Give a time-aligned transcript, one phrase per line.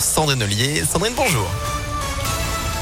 [0.00, 0.84] Sandrine Ollier.
[0.84, 1.48] Sandrine, bonjour.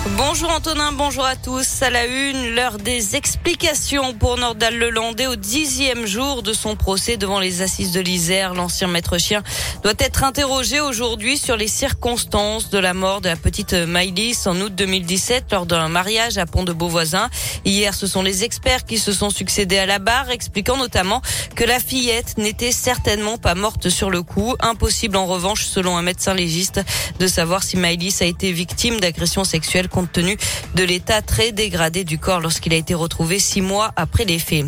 [0.07, 1.83] Bonjour Antonin, bonjour à tous.
[1.83, 7.17] À la une, l'heure des explications pour Nordal Lelandais au dixième jour de son procès
[7.17, 8.55] devant les assises de l'Isère.
[8.55, 9.43] L'ancien maître chien
[9.83, 14.61] doit être interrogé aujourd'hui sur les circonstances de la mort de la petite Maïlis en
[14.61, 17.29] août 2017 lors d'un mariage à Pont de Beauvoisin.
[17.65, 21.23] Hier, ce sont les experts qui se sont succédés à la barre, expliquant notamment
[21.57, 24.55] que la fillette n'était certainement pas morte sur le coup.
[24.61, 26.81] Impossible en revanche, selon un médecin légiste,
[27.19, 30.37] de savoir si Maïlis a été victime d'agression sexuelle compte tenu
[30.75, 34.67] de l'état très dégradé du corps lorsqu'il a été retrouvé six mois après les faits.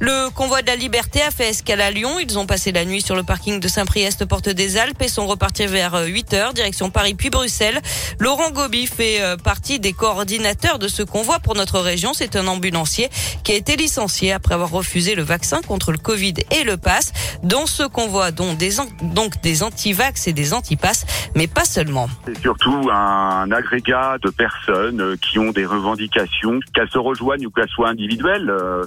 [0.00, 2.18] Le convoi de la liberté a fait escale à Lyon.
[2.20, 5.26] Ils ont passé la nuit sur le parking de Saint-Priest, porte des Alpes, et sont
[5.26, 7.80] repartis vers 8 heures, direction Paris puis Bruxelles.
[8.18, 12.12] Laurent Gobi fait euh, partie des coordinateurs de ce convoi pour notre région.
[12.14, 13.10] C'est un ambulancier
[13.44, 17.12] qui a été licencié après avoir refusé le vaccin contre le Covid et le pass.
[17.42, 22.08] Dans ce convoi, dont des, donc des anti-vax et des anti-pass, mais pas seulement.
[22.26, 27.50] C'est surtout un agrégat de personnes euh, qui ont des revendications, qu'elles se rejoignent ou
[27.50, 28.84] qu'elles soient individuelles, euh,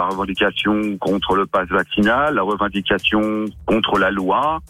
[0.00, 4.60] la revendication contre le pass vaccinal, la revendication contre la loi,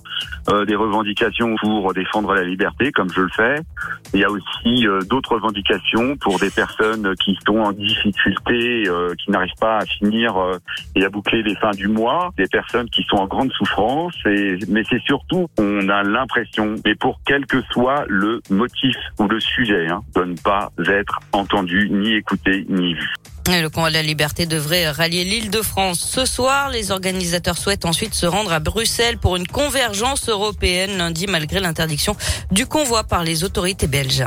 [0.50, 3.60] euh, des revendications pour défendre la liberté, comme je le fais.
[4.12, 9.14] Il y a aussi euh, d'autres revendications pour des personnes qui sont en difficulté, euh,
[9.22, 10.34] qui n'arrivent pas à finir
[10.96, 14.14] et à boucler les fins du mois, des personnes qui sont en grande souffrance.
[14.26, 19.28] Et, mais c'est surtout, on a l'impression, mais pour quel que soit le motif ou
[19.28, 23.14] le sujet, hein, de ne pas être entendu, ni écouté, ni vu.
[23.58, 26.70] Le convoi de la liberté devrait rallier l'île de France ce soir.
[26.70, 32.16] Les organisateurs souhaitent ensuite se rendre à Bruxelles pour une convergence européenne lundi malgré l'interdiction
[32.52, 34.24] du convoi par les autorités belges.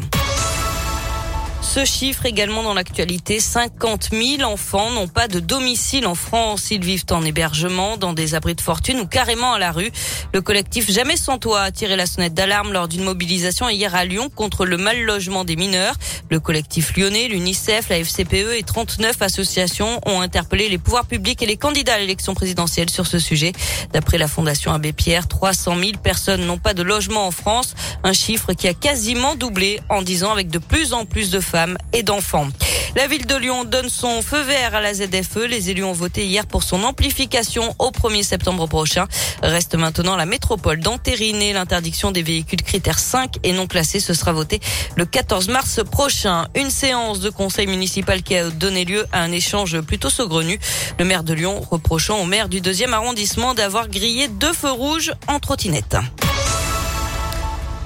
[1.73, 6.69] Ce chiffre également dans l'actualité, 50 000 enfants n'ont pas de domicile en France.
[6.69, 9.89] Ils vivent en hébergement, dans des abris de fortune ou carrément à la rue.
[10.35, 14.05] Le collectif Jamais sans toit a tiré la sonnette d'alarme lors d'une mobilisation hier à
[14.05, 15.95] Lyon contre le mal logement des mineurs.
[16.29, 21.47] Le collectif lyonnais, l'UNICEF, la FCPE et 39 associations ont interpellé les pouvoirs publics et
[21.47, 23.51] les candidats à l'élection présidentielle sur ce sujet.
[23.93, 28.13] D'après la Fondation Abbé Pierre, 300 000 personnes n'ont pas de logement en France, un
[28.13, 31.62] chiffre qui a quasiment doublé en 10 ans avec de plus en plus de femmes
[31.93, 32.47] et d'enfants.
[32.95, 35.47] La ville de Lyon donne son feu vert à la ZFE.
[35.49, 39.07] Les élus ont voté hier pour son amplification au 1er septembre prochain.
[39.41, 43.99] Reste maintenant la métropole d'entériner l'interdiction des véhicules critères 5 et non classés.
[43.99, 44.59] Ce sera voté
[44.95, 46.47] le 14 mars prochain.
[46.55, 50.59] Une séance de conseil municipal qui a donné lieu à un échange plutôt saugrenu.
[50.99, 55.13] Le maire de Lyon reprochant au maire du deuxième arrondissement d'avoir grillé deux feux rouges
[55.27, 55.97] en trottinette.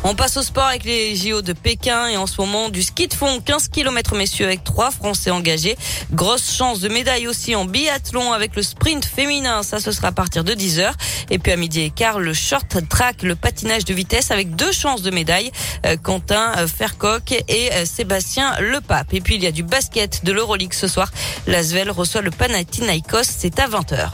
[0.09, 3.09] On passe au sport avec les JO de Pékin et en ce moment du ski
[3.09, 5.77] de fond 15 km messieurs avec trois Français engagés.
[6.13, 9.63] Grosse chance de médaille aussi en biathlon avec le sprint féminin.
[9.63, 10.95] Ça, ce sera à partir de 10 heures.
[11.29, 14.71] Et puis à midi et quart, le short track, le patinage de vitesse avec deux
[14.71, 15.51] chances de médaille.
[15.85, 19.13] Euh, Quentin euh, Fercoq et euh, Sébastien Lepape.
[19.13, 21.11] Et puis il y a du basket de l'Euroleague ce soir.
[21.47, 23.23] L'Asvel reçoit le Panathinaikos.
[23.23, 24.11] C'est à 20h.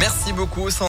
[0.00, 0.70] Merci beaucoup.